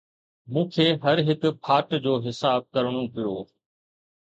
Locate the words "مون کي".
0.51-0.85